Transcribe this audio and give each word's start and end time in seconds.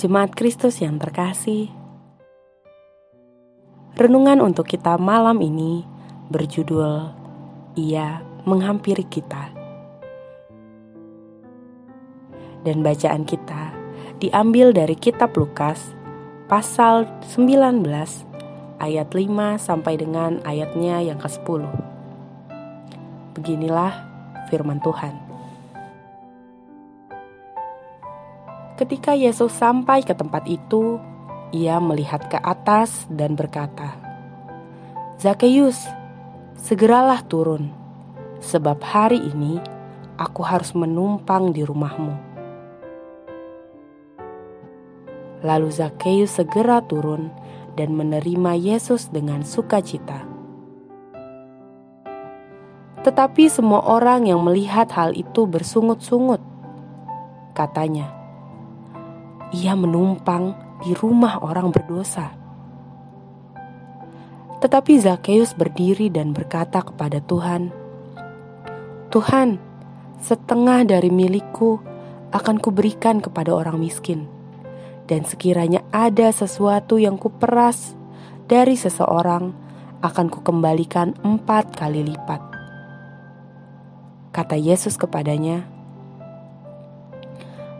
Jemaat 0.00 0.32
Kristus 0.32 0.80
yang 0.80 0.96
terkasih, 0.96 1.68
renungan 4.00 4.40
untuk 4.40 4.64
kita 4.64 4.96
malam 4.96 5.44
ini 5.44 5.84
berjudul 6.32 7.12
"Ia 7.76 8.24
Menghampiri 8.48 9.04
Kita", 9.04 9.52
dan 12.64 12.80
bacaan 12.80 13.28
kita 13.28 13.76
diambil 14.24 14.72
dari 14.72 14.96
Kitab 14.96 15.36
Lukas, 15.36 15.92
pasal 16.48 17.04
19, 17.28 17.84
ayat 18.80 19.12
5 19.12 19.60
sampai 19.60 20.00
dengan 20.00 20.40
ayatnya 20.48 21.04
yang 21.04 21.20
ke-10. 21.20 21.68
Beginilah 23.36 23.92
firman 24.48 24.80
Tuhan. 24.80 25.29
Ketika 28.80 29.12
Yesus 29.12 29.52
sampai 29.52 30.00
ke 30.00 30.16
tempat 30.16 30.48
itu, 30.48 30.96
ia 31.52 31.76
melihat 31.76 32.32
ke 32.32 32.40
atas 32.40 33.04
dan 33.12 33.36
berkata, 33.36 33.92
"Zakheus, 35.20 35.84
segeralah 36.56 37.20
turun, 37.28 37.68
sebab 38.40 38.80
hari 38.80 39.20
ini 39.20 39.60
aku 40.16 40.40
harus 40.40 40.72
menumpang 40.72 41.52
di 41.52 41.60
rumahmu." 41.60 42.16
Lalu 45.44 45.68
Zakheus 45.68 46.40
segera 46.40 46.80
turun 46.80 47.28
dan 47.76 47.92
menerima 47.92 48.56
Yesus 48.56 49.12
dengan 49.12 49.44
sukacita. 49.44 50.24
Tetapi 53.04 53.44
semua 53.52 53.84
orang 53.84 54.24
yang 54.24 54.40
melihat 54.40 54.88
hal 54.96 55.12
itu 55.12 55.44
bersungut-sungut. 55.44 56.40
Katanya, 57.52 58.19
ia 59.50 59.74
menumpang 59.74 60.54
di 60.80 60.94
rumah 60.94 61.42
orang 61.42 61.74
berdosa. 61.74 62.32
Tetapi 64.60 64.92
Zakheus 65.00 65.56
berdiri 65.56 66.12
dan 66.12 66.36
berkata 66.36 66.84
kepada 66.84 67.18
Tuhan, 67.24 67.72
"Tuhan, 69.08 69.56
setengah 70.20 70.84
dari 70.84 71.08
milikku 71.08 71.80
akan 72.30 72.60
kuberikan 72.60 73.24
kepada 73.24 73.56
orang 73.56 73.80
miskin, 73.80 74.28
dan 75.08 75.24
sekiranya 75.24 75.80
ada 75.90 76.28
sesuatu 76.30 77.00
yang 77.00 77.16
kuperas 77.16 77.96
dari 78.46 78.76
seseorang, 78.76 79.56
akan 80.04 80.26
kukembalikan 80.28 81.16
empat 81.24 81.80
kali 81.80 82.04
lipat." 82.04 82.42
Kata 84.30 84.54
Yesus 84.60 85.00
kepadanya, 85.00 85.79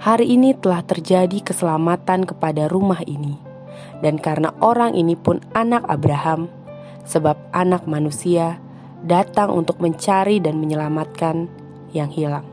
hari 0.00 0.32
ini 0.32 0.56
telah 0.56 0.80
terjadi 0.80 1.44
keselamatan 1.44 2.24
kepada 2.24 2.72
rumah 2.72 3.04
ini, 3.04 3.36
dan 4.00 4.16
karena 4.16 4.56
orang 4.64 4.96
ini 4.96 5.12
pun 5.12 5.44
anak 5.52 5.84
Abraham, 5.92 6.48
sebab 7.04 7.36
anak 7.52 7.84
manusia 7.84 8.56
datang 9.04 9.52
untuk 9.52 9.76
mencari 9.76 10.40
dan 10.40 10.56
menyelamatkan 10.56 11.52
yang 11.92 12.08
hilang. 12.08 12.48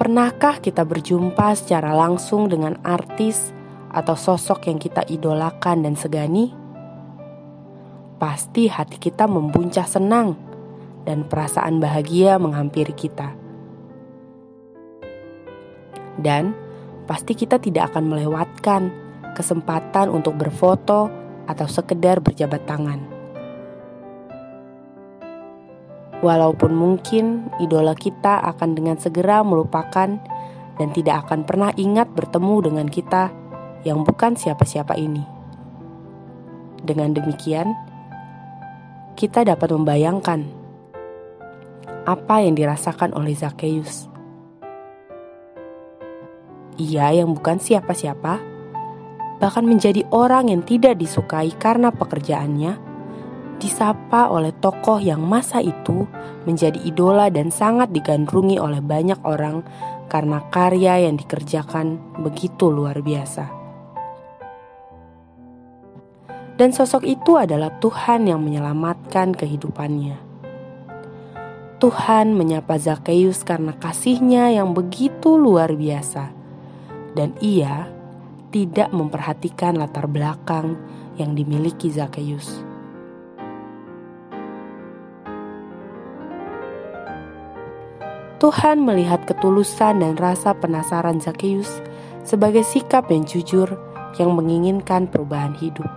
Pernahkah 0.00 0.58
kita 0.64 0.82
berjumpa 0.88 1.52
secara 1.54 1.92
langsung 1.92 2.48
dengan 2.48 2.80
artis 2.80 3.52
atau 3.92 4.16
sosok 4.16 4.72
yang 4.72 4.80
kita 4.80 5.04
idolakan 5.06 5.84
dan 5.84 5.94
segani? 5.94 6.50
Pasti 8.16 8.72
hati 8.72 8.96
kita 8.96 9.28
membuncah 9.28 9.86
senang 9.86 10.53
dan 11.04 11.24
perasaan 11.28 11.78
bahagia 11.78 12.40
menghampiri 12.40 12.92
kita. 12.96 13.36
Dan 16.20 16.56
pasti 17.04 17.36
kita 17.36 17.60
tidak 17.60 17.92
akan 17.92 18.08
melewatkan 18.08 18.82
kesempatan 19.36 20.08
untuk 20.08 20.40
berfoto 20.40 21.12
atau 21.44 21.66
sekedar 21.68 22.24
berjabat 22.24 22.64
tangan. 22.64 23.00
Walaupun 26.24 26.72
mungkin 26.72 27.52
idola 27.60 27.92
kita 27.92 28.40
akan 28.56 28.72
dengan 28.72 28.96
segera 28.96 29.44
melupakan 29.44 30.16
dan 30.80 30.88
tidak 30.96 31.28
akan 31.28 31.44
pernah 31.44 31.70
ingat 31.76 32.08
bertemu 32.16 32.72
dengan 32.72 32.88
kita 32.88 33.28
yang 33.84 34.00
bukan 34.08 34.32
siapa-siapa 34.32 34.96
ini. 34.96 35.20
Dengan 36.80 37.12
demikian, 37.12 37.76
kita 39.20 39.44
dapat 39.44 39.68
membayangkan 39.68 40.63
apa 42.04 42.44
yang 42.44 42.56
dirasakan 42.56 43.16
oleh 43.16 43.32
Zakheus. 43.32 44.08
Ia 46.80 47.14
yang 47.14 47.32
bukan 47.32 47.62
siapa-siapa, 47.62 48.40
bahkan 49.38 49.64
menjadi 49.64 50.02
orang 50.10 50.50
yang 50.50 50.62
tidak 50.66 50.98
disukai 50.98 51.54
karena 51.54 51.94
pekerjaannya, 51.94 52.76
disapa 53.62 54.28
oleh 54.28 54.50
tokoh 54.58 54.98
yang 54.98 55.22
masa 55.22 55.62
itu 55.62 56.08
menjadi 56.44 56.76
idola 56.82 57.30
dan 57.30 57.54
sangat 57.54 57.94
digandrungi 57.94 58.58
oleh 58.58 58.82
banyak 58.82 59.22
orang 59.22 59.62
karena 60.10 60.42
karya 60.50 61.06
yang 61.06 61.14
dikerjakan 61.14 61.98
begitu 62.20 62.68
luar 62.68 63.00
biasa. 63.00 63.46
Dan 66.54 66.70
sosok 66.70 67.02
itu 67.02 67.34
adalah 67.34 67.70
Tuhan 67.82 68.30
yang 68.30 68.38
menyelamatkan 68.38 69.34
kehidupannya. 69.34 70.23
Tuhan 71.84 72.32
menyapa 72.32 72.80
Zakheus 72.80 73.44
karena 73.44 73.76
kasihnya 73.76 74.48
yang 74.56 74.72
begitu 74.72 75.36
luar 75.36 75.68
biasa. 75.76 76.32
Dan 77.12 77.36
ia 77.44 77.92
tidak 78.48 78.88
memperhatikan 78.88 79.76
latar 79.76 80.08
belakang 80.08 80.80
yang 81.20 81.36
dimiliki 81.36 81.92
Zakheus. 81.92 82.64
Tuhan 88.40 88.80
melihat 88.80 89.28
ketulusan 89.28 90.00
dan 90.00 90.16
rasa 90.16 90.56
penasaran 90.56 91.20
Zakheus 91.20 91.68
sebagai 92.24 92.64
sikap 92.64 93.12
yang 93.12 93.28
jujur 93.28 93.76
yang 94.16 94.32
menginginkan 94.32 95.04
perubahan 95.04 95.52
hidup. 95.60 95.92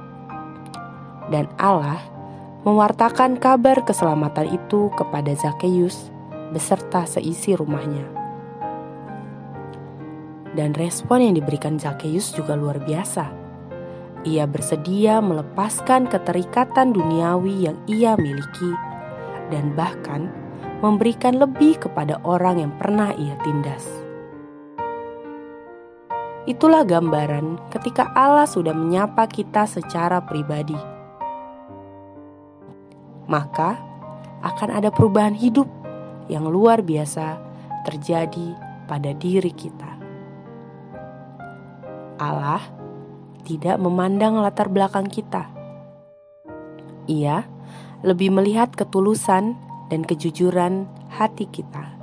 Dan 1.32 1.48
Allah 1.56 2.17
mewartakan 2.68 3.40
kabar 3.40 3.80
keselamatan 3.88 4.52
itu 4.52 4.92
kepada 5.00 5.32
Zakheus 5.40 6.12
beserta 6.52 7.08
seisi 7.08 7.56
rumahnya. 7.56 8.04
Dan 10.52 10.76
respon 10.76 11.24
yang 11.24 11.40
diberikan 11.40 11.80
Zakheus 11.80 12.36
juga 12.36 12.60
luar 12.60 12.84
biasa. 12.84 13.32
Ia 14.28 14.44
bersedia 14.44 15.24
melepaskan 15.24 16.12
keterikatan 16.12 16.92
duniawi 16.92 17.72
yang 17.72 17.80
ia 17.88 18.20
miliki 18.20 18.76
dan 19.48 19.72
bahkan 19.72 20.28
memberikan 20.84 21.40
lebih 21.40 21.80
kepada 21.80 22.20
orang 22.28 22.68
yang 22.68 22.74
pernah 22.76 23.16
ia 23.16 23.40
tindas. 23.48 23.88
Itulah 26.44 26.84
gambaran 26.84 27.72
ketika 27.72 28.12
Allah 28.12 28.44
sudah 28.44 28.76
menyapa 28.76 29.24
kita 29.32 29.64
secara 29.64 30.20
pribadi 30.20 30.97
maka 33.28 33.78
akan 34.42 34.70
ada 34.72 34.90
perubahan 34.90 35.36
hidup 35.36 35.68
yang 36.32 36.48
luar 36.48 36.84
biasa 36.84 37.40
terjadi 37.88 38.56
pada 38.88 39.12
diri 39.16 39.52
kita. 39.52 39.92
Allah 42.18 42.64
tidak 43.48 43.78
memandang 43.80 44.40
latar 44.42 44.68
belakang 44.68 45.08
kita. 45.08 45.48
Ia 47.08 47.48
lebih 48.04 48.36
melihat 48.36 48.74
ketulusan 48.76 49.56
dan 49.88 50.02
kejujuran 50.04 50.88
hati 51.16 51.48
kita. 51.48 51.96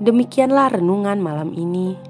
Demikianlah 0.00 0.80
renungan 0.80 1.20
malam 1.20 1.52
ini 1.52 2.09